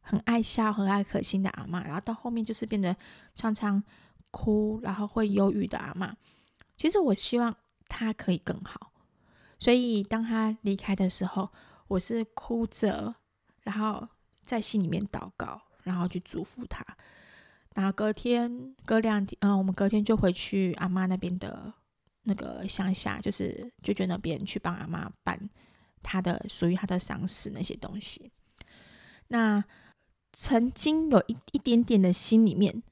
[0.00, 2.96] 很爱笑、很爱可亲的阿妈，然后到后面就是变得
[3.36, 3.82] 常常
[4.30, 6.16] 哭，然后会忧郁的阿妈。
[6.76, 7.56] 其实，我希望
[7.88, 8.92] 她可以更好。
[9.60, 11.48] 所以，当她离开的时候，
[11.86, 13.14] 我是哭着，
[13.62, 14.08] 然后
[14.44, 16.84] 在心里面祷告，然后去祝福她。
[17.74, 21.72] 然后隔天、隔两天，嗯，我们隔天就回去阿妈那边的
[22.22, 25.38] 那个乡下，就是舅舅那边去帮阿妈办
[26.02, 28.30] 他的属于他的丧事那些东西。
[29.28, 29.62] 那
[30.32, 32.82] 曾经有一一点点的心里面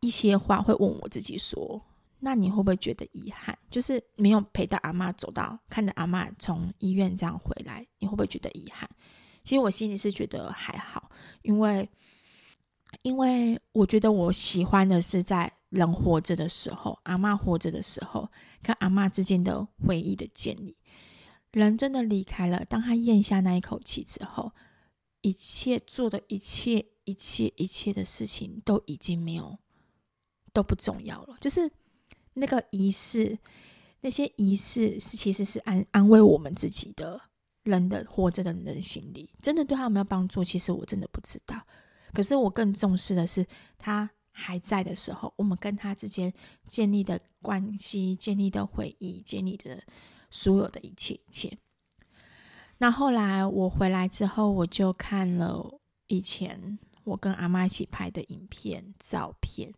[0.00, 1.82] 一些话会问我自己说。
[2.20, 3.56] 那你会不会觉得遗憾？
[3.70, 8.90] 就是没有陪到阿妈走到，看着阿妈从医院这样回来，你会不会觉得遗憾？
[9.44, 11.12] 其实我心里是觉得还好，
[11.42, 11.88] 因为
[13.02, 18.30] 因为我觉得我喜欢的是在人活着的时候，阿妈活着的时候，
[18.62, 20.76] 跟阿妈之间的回忆的建立。
[21.52, 24.52] 人真的离开了，当他咽下那一口气之后，
[25.20, 29.58] 一切做的一切一切一切的事情都已经没有。
[30.50, 31.36] 都不重要了。
[31.40, 31.70] 就是
[32.34, 33.38] 那个仪式，
[34.00, 37.20] 那些仪式是其实是安安慰我们自己的
[37.62, 40.42] 人的活着的人心里，真的对他有没有帮助？
[40.42, 41.62] 其实我真的不知道。
[42.12, 43.46] 可是我更重视的是
[43.78, 46.32] 他还在的时候，我们跟他之间
[46.66, 49.82] 建立的关系、建立的回忆、建立的
[50.30, 51.58] 所有的一切一切。
[52.78, 59.74] 那后来我回来之后，我就看了以前我跟阿妈一起拍的影片、照片。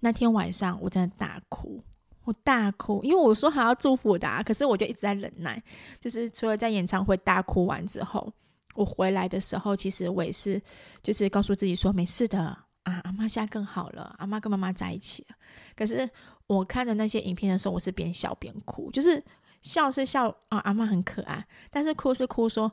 [0.00, 1.82] 那天晚上我真的大哭，
[2.24, 5.60] 我大哭，因为我说还要祝福的啊，可是我就一直在忍耐。
[5.98, 8.30] 就是除了在演唱会大哭完之后，
[8.78, 10.62] 我回来的时候，其实我也是，
[11.02, 12.40] 就是告诉自己说没事的
[12.84, 15.36] 啊，阿妈现在更好了，阿妈跟妈妈在一起了。
[15.74, 16.08] 可是
[16.46, 19.22] 我看的那些影片的时候，我是边笑边哭，就是。
[19.60, 22.72] 笑是笑啊，阿嬷很可爱，但是哭是哭说，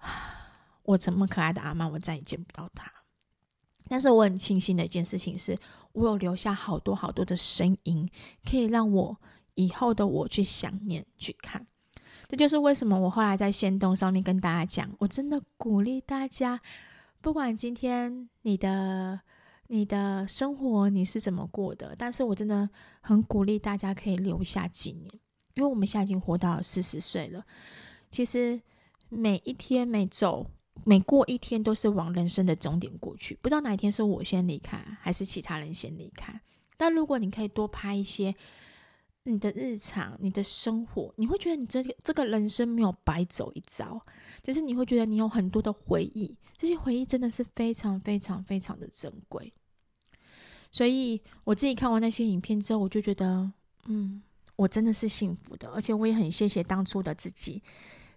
[0.82, 2.90] 我这么可爱的阿嬷，我再也见不到她。
[3.86, 5.58] 但是我很庆幸的一件事情是，
[5.92, 8.08] 我有留下好多好多的声音，
[8.50, 9.20] 可以让我
[9.56, 11.66] 以后的我去想念、去看。
[12.28, 16.60] 这就是为什么我后来在限动上面跟大家讲，我真的鼓励大家，
[17.20, 19.20] 不管今天你的
[19.68, 22.68] 你的生活你是怎么过的，但是我真的
[23.00, 25.12] 很鼓励大家可以留下纪念。
[25.54, 27.44] 因为我们现在已经活到四十岁了，
[28.10, 28.60] 其实
[29.08, 30.50] 每一天、每走、
[30.84, 33.38] 每过一天都是往人生的终点过去。
[33.40, 36.38] 不知道哪一天是我先离开，还是其他人先离开。
[36.76, 38.34] 但如果你可以多拍一些
[39.30, 44.00] 你的日常、你的生活，你会觉得你这个这个人生没有白走一遭，
[44.42, 49.52] 就是你会觉得你有很多的回忆，这些回忆真的是非常、非常、非常的珍贵。
[50.70, 53.52] 所以我自己看完那些影片之后，我就觉得，
[53.86, 54.22] 嗯。
[54.56, 57.62] 我真的是幸福的，而且我也很谢谢当初的自己，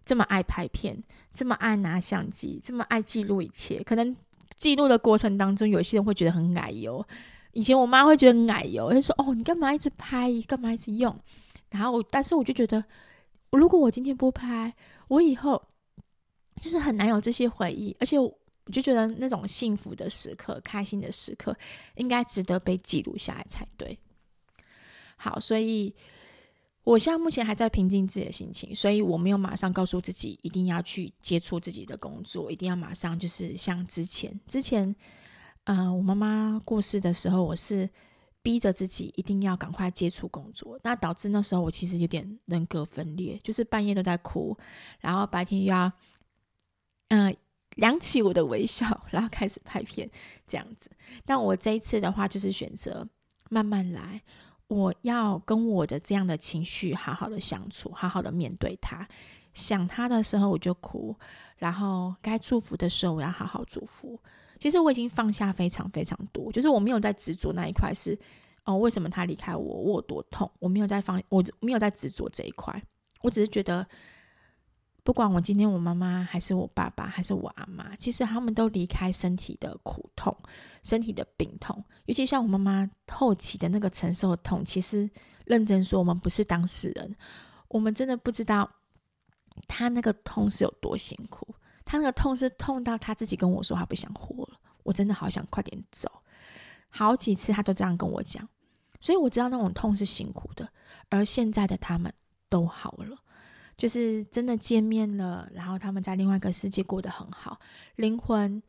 [0.05, 3.83] 这么爱拍片，这么爱拿相机，这么爱记录一切。
[3.83, 4.15] 可能
[4.55, 7.05] 记录的过程当中，有些人会觉得很矮油。
[7.53, 11.17] 以前我妈会觉得奶油，她说：“哦，你干嘛一直拍，干嘛一直用？”
[11.69, 12.83] 然后，但是我就觉得，
[13.51, 14.73] 如果我今天不拍，
[15.07, 15.61] 我以后
[16.61, 17.95] 就是很难有这些回忆。
[17.99, 18.31] 而且，我
[18.71, 21.55] 就觉得那种幸福的时刻、开心的时刻，
[21.95, 23.97] 应该值得被记录下来才对。
[25.17, 25.93] 好，所以。
[26.85, 34.95] 我现在目前还在平静自己的心情，所以我没有马上告诉自己一定要去接触自己的工作，一定要马上就是像之前之前，
[35.69, 37.87] 呃，我妈妈过世的时候，我是
[38.41, 44.57] 逼着自己一定要赶快接触工作，那导致那时候我其实有点人格分裂，就是半夜都在哭，
[44.99, 45.91] 然后白天又要，
[47.09, 47.37] 嗯、
[47.75, 50.09] 扬起我的微笑，然后开始拍片
[50.47, 50.89] 这样子。
[51.23, 53.07] 但我这一次的话，就是选择
[53.51, 54.23] 慢慢来。
[54.69, 59.07] 我要跟我的这样的情绪好好的相处，好好的面对他。
[59.53, 61.15] 想他的时候我就哭，
[61.57, 64.19] 然后该祝福的时候我要好好祝福。
[64.59, 68.19] 其实我已经放下非常非常多，就是我没有在执着那一块是
[68.65, 70.51] 哦，为什么他离开我，我有多痛？
[70.59, 72.83] 我没有在放，我没有在执着这一块。
[73.21, 73.87] 我只是觉得。
[75.01, 80.37] 不管我今天我妈妈还是我爸爸还是我阿妈，其实他们都离开身体的苦痛、
[80.83, 81.83] 身体的病痛。
[82.05, 85.09] 尤其像我妈妈后期的那个承受的痛，其实
[85.45, 87.15] 认真说，我们不是当事人，
[87.69, 88.69] 我们真的不知道
[89.67, 91.55] 她那个痛是有多辛苦。
[91.89, 96.07] 他那个痛是痛到他自己跟我说，他不想活了，我真的好想快点走。
[96.87, 98.47] 好几次他都这样跟我讲，
[99.01, 100.69] 所以我知道那种痛是辛苦的。
[101.09, 102.13] 而现在的他们
[102.47, 103.17] 都好了。
[103.75, 107.57] 就是真的见面了，然后他们在另外一个世界过得很好，
[107.95, 108.61] 灵魂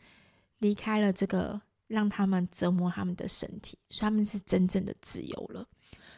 [0.58, 5.66] 离开了这个让他们折磨他们的身体，所以他们是真正的自由了。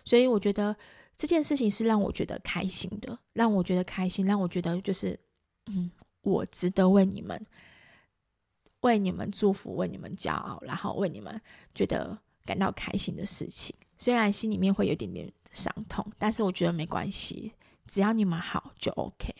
[0.04, 0.76] 所以我觉得
[1.16, 5.18] 这件事情是让我觉得开心的，让我觉得开心，让我觉得就是，
[5.68, 5.90] 嗯，
[6.22, 7.46] 我值得为你们
[8.80, 11.40] 为你们祝福，为你们骄傲，然后为你们
[11.74, 13.74] 觉得感到开心的事情。
[13.96, 17.52] 虽然心里面会有点点伤痛，但是我觉得没关系。
[17.86, 19.34] 只要你们好就 OK，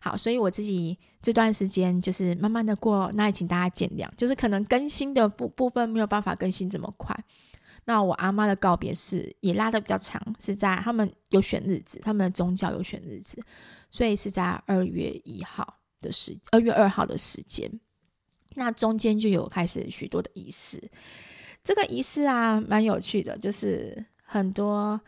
[0.00, 7.18] 好，所以我自己这段时间就是慢慢的过，那也请大家见谅，就是可能更新的部部分没有办法更新这么快。
[7.84, 13.42] 那我阿妈的告别式也拉的比较长，是在他们有选日子，他们的宗教有选日子，
[13.90, 17.70] 所以是在二月一号的时，二月二号的时间。
[18.54, 20.82] 那中间就有开始许多的仪式，
[21.62, 25.00] 这个仪式啊蛮有趣的，就是很多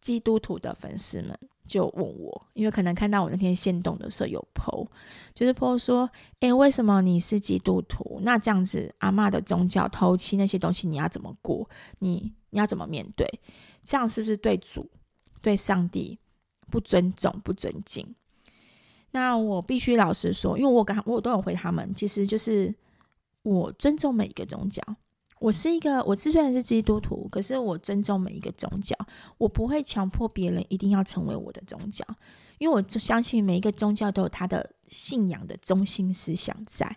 [0.00, 1.38] 基督徒的粉丝们。
[1.68, 4.88] 就问我，因为可能看到我那天限动的时候有 po，
[5.32, 6.10] 就是 po 说，
[6.40, 8.18] 诶，为什么你是基督徒？
[8.24, 11.70] 那这样子阿嬷的宗教头七那些东西你要怎么过？
[12.00, 13.24] 你你要怎么面对？
[13.84, 14.90] 这样是不是对主、
[15.40, 16.18] 对上帝
[16.68, 18.16] 不尊重、不尊敬？
[19.12, 22.74] 那我必须老实说，因为我跟我都有回他们，其实就是
[23.42, 24.82] 我尊重每一个宗教，
[25.40, 28.96] 我是一个，我虽然是基督徒，可是我尊重每一个宗教，
[29.38, 32.04] 我不会强迫别人一定要成为我的宗教，
[32.58, 36.96] 因为我就相信每一个宗教都有他的信仰的中心思想在。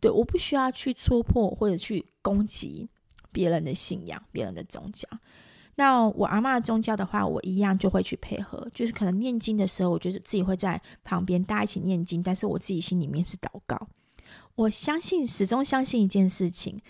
[0.00, 2.88] 对，我不需要去戳破或者去攻击
[3.32, 5.08] 别人的信仰、别人的宗教。
[5.76, 13.88] 那我阿嬷宗教的话，我一样就会去配合，就是可能念经的时候，我觉得自己会在旁边大家一起念经，但是我自己心里面是祷告。
[14.54, 16.80] 我相信，始终相信一件事情。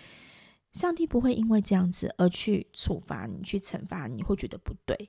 [0.73, 5.09] 上帝不会因为这样子而去处罚你，去惩罚你，会觉得不对，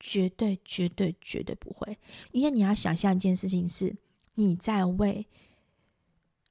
[0.00, 1.98] 绝对、绝对、绝对不会。
[2.30, 3.94] 因为你要想象一件事情是，
[4.36, 5.26] 你在为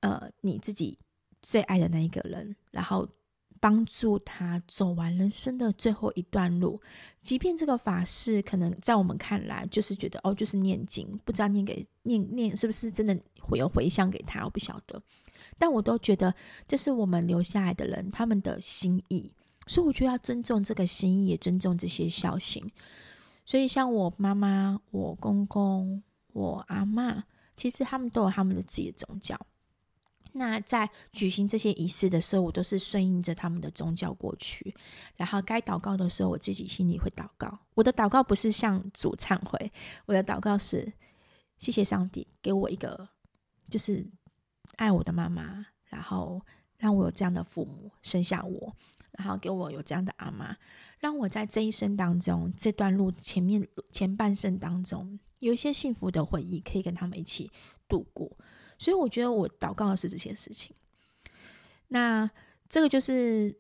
[0.02, 1.00] 呃你自己
[1.42, 3.10] 最爱的那一个人，然后
[3.62, 6.82] 帮助他走完人生的最后一段路。
[7.22, 15.02] 即便这个法事可能在我们看来就是觉得哦，就是念经，不知道念给念念是不是真的会有回向给他，我不晓得。
[15.58, 16.34] 但我都觉得
[16.68, 19.32] 这是我们留下来的人他们的心意，
[19.68, 22.70] 所以我觉得要尊重这个心意，也尊重这些孝心。
[23.46, 26.02] 所以像我妈妈、我公公、
[26.34, 27.22] 我阿嬷，
[27.56, 29.40] 其实他们都有他们的自己的宗教。
[30.34, 34.76] 那在举行这些仪式的时候，我都是顺应着他们的宗教过去。
[35.16, 37.60] 然后该祷告的时候，我自己心里会祷告。
[37.74, 39.72] 我的祷告不是向主忏悔，
[40.06, 40.92] 我的祷告是
[41.60, 43.10] 谢谢上帝给我一个，
[43.70, 44.06] 就是。
[44.78, 46.42] 爱我的妈妈，然后
[46.78, 48.76] 让我有这样的父母生下我，
[49.12, 50.58] 然后给我有这样的阿妈，
[50.98, 57.52] 让我在这一生当中，这段路前面前半生当中，有一些幸福的回忆可以跟他们一起
[57.88, 58.32] 度过。
[58.82, 60.76] 所以我觉得我祷告的是这些事情。
[61.88, 62.30] 那
[62.68, 63.56] 这个就是。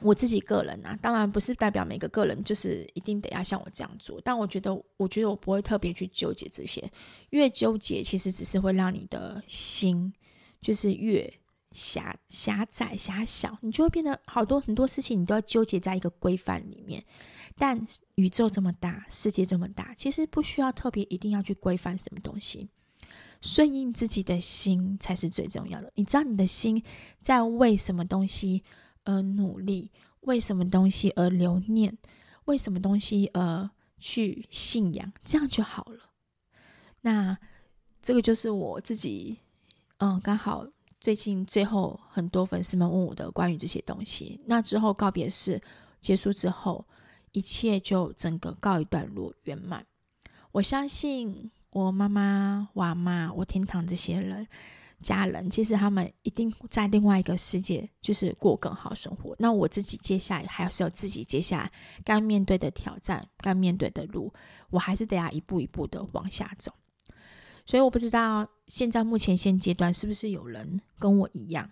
[0.00, 6.88] 我自己个人啊，当然不是代表每个个人就是一定得要像我这样做，但我觉得，我觉得我不会特别去纠结这些，
[7.30, 10.14] 越纠结其实只是会让你的心
[10.60, 11.28] 就是越
[11.72, 17.04] 狭狭窄狭小，你就会变得好多很多事情你都要纠结在一个规范里面。
[17.56, 17.84] 但
[18.14, 22.68] 宇宙这么大，世界这么大，其实不需要特别一定要去规范什么东西，
[23.40, 25.92] 顺应自己的心才是最重要的。
[25.94, 26.82] 你知道你的心
[27.20, 28.64] 在为什么东西
[29.04, 31.96] 而努力，为什么东西而留念，
[32.46, 36.10] 为什么东西而去信仰，这样就好了。
[37.02, 37.38] 那
[38.02, 39.38] 这个就是我自己，
[39.98, 40.66] 嗯，刚好
[41.00, 44.40] 最近最后很多粉丝们问我的关于这些东西。
[44.46, 45.62] 那之后告别式
[46.00, 46.84] 结束之后，
[47.32, 49.86] 一切就整个告一段落圆满。
[50.52, 54.46] 我相信我妈妈、我阿嬷、我天堂这些人。
[55.00, 59.32] 家人其实他们一定在另外一个世界，就是过更好生活。
[59.38, 64.32] 那我自己接下来还是有自己接下来该面对的挑战，该面对的路，
[64.70, 66.72] 我还是得要一步一步的往下走。
[67.64, 71.70] 所以我不知道现在目前现阶段是不是有人跟我一样，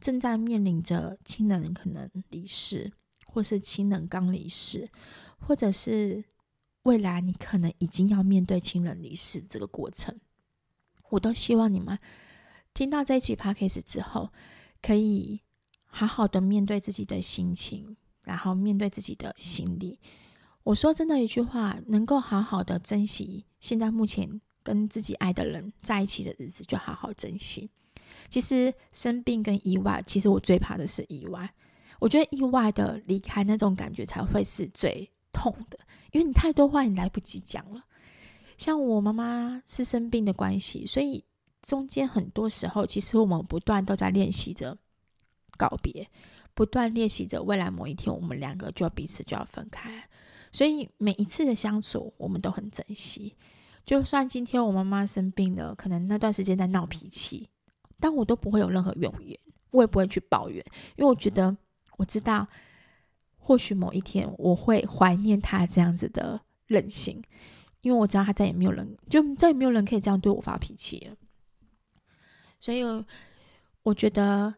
[0.00, 2.92] 正在面临着亲人可能离世，
[3.24, 4.90] 或是亲人刚离世，
[5.38, 6.24] 或者是
[6.84, 10.18] 未来你可能已经要面对亲人离世这个过程。
[11.10, 11.98] 我都希望你们。
[12.72, 14.30] 听到这一期 podcast 之后，
[14.82, 15.40] 可以
[15.84, 20.00] 好好的面对自己的心情，然后面对自己的心理。
[20.64, 27.70] 我说真的一句话，能够好好的珍惜现在目前跟自己爱的人在一起的日子，就好好珍惜。
[28.28, 31.54] 其实生病跟意外，其实我最怕的是意外。
[32.00, 35.78] 我觉得意外的离开那种感觉才会是最痛的，
[36.14, 37.84] 因为你太多话你来不及讲了。
[38.56, 41.22] 像我妈妈是生病的关系，所以。
[41.66, 44.76] 中间很多时候，其实我们不断都在练习着
[45.56, 46.10] 告别，
[46.52, 50.06] 不断练习着未来某一天，我们两个就要彼此就要分开。
[50.52, 53.34] 所以每一次的相处，我们都很珍惜。
[53.86, 57.48] 就算今天我妈妈生病了，可能那段时间在闹脾气，
[57.98, 59.40] 但我都不会有任何怨言，
[59.70, 60.62] 我也不会去抱怨，
[60.96, 61.56] 因为我觉得
[61.96, 62.46] 我知道，
[63.46, 67.22] 或许某一天我会怀念他这样子的任性，
[67.82, 71.16] 因为我知道他再也没有人，就再也没有人可以这样对我发脾气了。
[72.58, 72.82] 所以，
[73.82, 74.54] 我觉得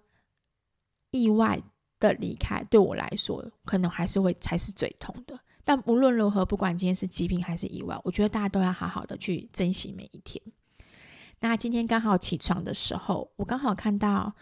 [1.11, 1.61] 意外
[1.99, 5.41] 的离开对我来说，可能还是会才是最痛的。
[5.65, 10.41] 但无论如何，不管今天是疾病还是意外，我觉得大家都要好好的去珍惜每一天。
[11.41, 14.37] 那今天刚好起床的时候，我刚好看到，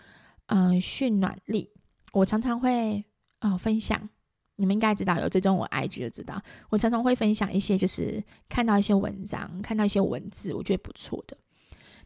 [0.48, 1.70] 嗯、呃，讯暖力，
[2.12, 3.06] 我常常会
[3.38, 4.10] 呃分享，
[4.56, 11.36] 你们应该知道，有追踪我 IG 就知道，我常常会分享一些，就是看到一些文章，看到一些文字，我觉得不错的。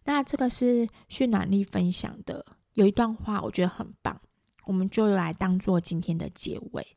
[0.05, 4.20] 那这个是讯暖力分享的，有一段话我觉得很棒，
[4.64, 6.96] 我们就来当做今天的结尾。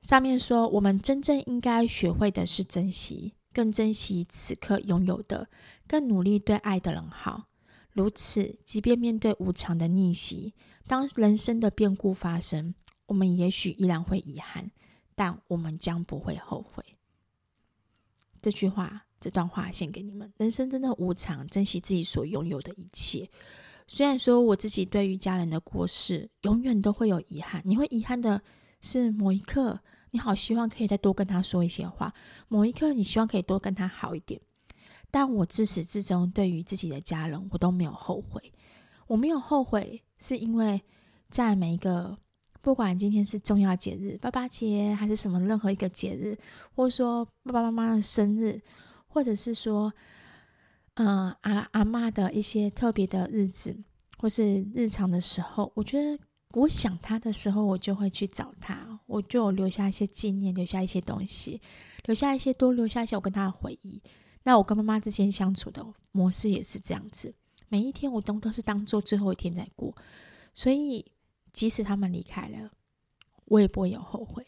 [0.00, 5.48] 上面说，我们真正应该学会的是珍惜，更珍惜此刻拥有的，
[5.88, 7.48] 更努力对爱的人好。
[7.90, 10.54] 如此，即便面对无常的逆袭，
[10.86, 12.74] 当人生的变故发生，
[13.08, 14.70] 我们也许依然会遗憾，
[15.16, 16.84] 但我们将不会后悔。
[18.40, 23.28] 这句话，这段话献给你们：人生真的无常，珍惜自己所拥有的一切。
[23.88, 27.62] 虽然说我自己对于家人的过世，永远都会有遗憾。
[27.64, 28.40] 你会遗憾的
[28.80, 29.80] 是某一刻，
[30.10, 32.12] 你好希望可以再多跟他说一些话；
[32.48, 34.40] 某一刻，你希望可以多跟他好一点。
[35.10, 38.52] 但我自始至终对于自己的家人，我都没有后悔。
[39.06, 40.82] 我没有后悔，是因为
[41.30, 42.18] 在每一个，
[42.60, 46.36] 不管今天是重要节日，爸爸节还是什么任何一个节日，
[46.74, 48.60] 或者说爸爸妈妈的生日，
[49.06, 49.92] 或者是说，
[50.94, 53.76] 嗯，阿阿嬷的一些特别的日子，
[54.18, 56.18] 或是日常的时候，我觉得
[56.52, 61.60] 我想他的时候，我就会去找他，我就留下一些纪念，留下一些东西，
[62.06, 64.02] 留下一些多留下一些我跟他的回忆。
[64.42, 67.34] 那我跟妈妈之间相处的模式也是这样子，
[67.68, 69.94] 每一天我都都是当做最后一天在过，
[70.54, 71.04] 所以
[71.58, 72.70] 即使他们离开了，
[73.46, 74.46] 我也不会有后悔，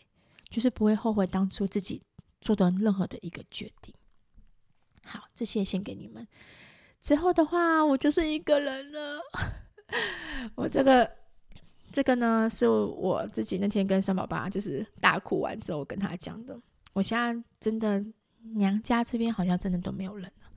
[0.49, 2.01] 就是不会后悔当初自己
[2.41, 3.93] 做的任何的一个决定。
[5.03, 6.25] 好，这些先给你们。
[7.01, 9.21] 之后的话，我就是一个人了。
[10.55, 11.11] 我这个
[11.93, 16.57] 这个呢，是我自己那天跟三宝爸就是大哭完之后跟他讲的。
[16.93, 18.01] 我现在真的
[18.55, 20.49] 娘家这边好像真的都没有人了，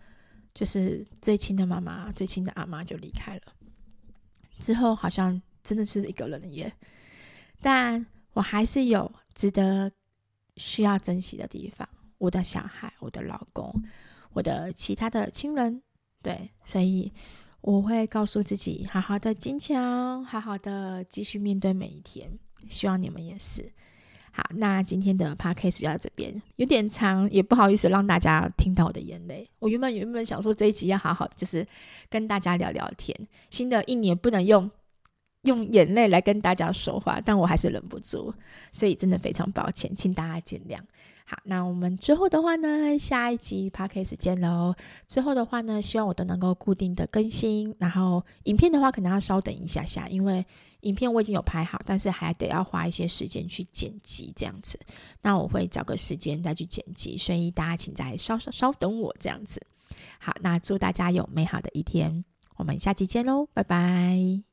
[0.54, 3.42] 就是最亲的妈妈、最亲的阿妈就离开了。
[4.60, 6.72] 之后好像真的是一个人耶，
[7.62, 9.92] 但我还是有值得
[10.58, 11.88] 需要珍惜的地方。
[12.18, 13.74] 我的小孩，我的老公。
[14.34, 15.80] 我的其他的亲人，
[16.24, 17.14] 对，所以
[17.62, 22.28] 我会告诉自己，好好的坚强，好好的继续面对每一天。
[22.68, 23.72] 希望你们也是。
[24.32, 29.48] 好，那今天的 podcast 就到这边，有点长，也不好意思让大家听到我的眼泪。
[29.60, 31.64] 我原本原本想说这一集要好好，就是
[32.10, 33.16] 跟大家聊聊天。
[33.52, 34.68] 新的一年不能用
[35.44, 38.34] 用眼泪来跟大家说话，但我还是忍不住，
[38.72, 40.80] 所以真的非常抱歉，请大家见谅。
[41.26, 44.76] 好，那我们之后的话呢，下一集 Podcast 见喽。
[45.08, 50.46] 之后的话呢，希望我都能够固定的更新，然后影片的话可能要稍等一下下，因为
[50.82, 54.78] 影片我已经有拍好，但是还得要花一些时间去剪辑这样子。
[55.22, 59.66] 那我会找个时间再去剪辑，所以大家请再稍稍稍等我这样子。
[60.20, 62.26] 好，那祝大家有美好的一天，
[62.58, 64.53] 我们下期见喽，拜拜。